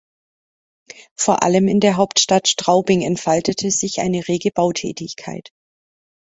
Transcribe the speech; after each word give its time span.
Vor 1.15 1.43
allem 1.43 1.67
in 1.67 1.79
der 1.79 1.95
Hauptstadt 1.95 2.47
Straubing 2.47 3.03
entfaltete 3.03 3.69
sich 3.69 3.99
eine 4.01 4.27
rege 4.27 4.49
Bautätigkeit. 4.51 5.51